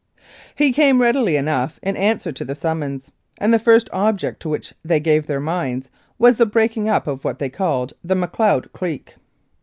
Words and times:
He 0.55 0.71
came 0.73 0.99
readily 0.99 1.35
enough 1.35 1.79
in 1.83 1.95
answer 1.95 2.31
to 2.31 2.43
the 2.43 2.55
summons, 2.55 3.11
and 3.37 3.53
the 3.53 3.59
first 3.59 3.87
object 3.93 4.39
to 4.41 4.49
which 4.49 4.73
they 4.83 4.99
gave 4.99 5.27
their 5.27 5.39
minds 5.39 5.91
was 6.17 6.37
the 6.37 6.47
breaking 6.47 6.89
up 6.89 7.07
:>f 7.07 7.23
what 7.23 7.37
they 7.37 7.49
called 7.49 7.93
"the 8.03 8.15
Macleod 8.15 8.73
clique." 8.73 9.13